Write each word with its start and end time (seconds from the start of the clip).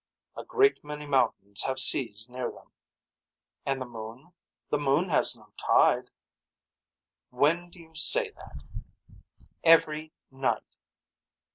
A 0.35 0.43
great 0.43 0.83
many 0.83 1.05
mountains 1.05 1.61
have 1.65 1.77
seas 1.77 2.27
near 2.27 2.49
them. 2.49 2.71
And 3.67 3.79
the 3.79 3.85
moon. 3.85 4.33
The 4.71 4.79
moon 4.79 5.09
has 5.09 5.37
no 5.37 5.53
tide. 5.57 6.09
When 7.29 7.69
do 7.69 7.79
you 7.79 7.93
say 7.93 8.31
that. 8.31 8.63
Every 9.63 10.11
night. 10.31 10.75